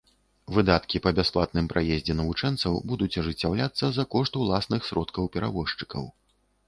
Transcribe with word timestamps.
Выдаткі 0.53 1.01
па 1.05 1.11
бясплатным 1.19 1.67
праездзе 1.73 2.15
навучэнцаў 2.21 2.79
будуць 2.93 3.11
ажыццяўляцца 3.25 3.85
за 3.99 4.03
кошт 4.17 4.33
уласных 4.45 4.81
сродкаў 4.93 5.23
перавозчыкаў. 5.37 6.03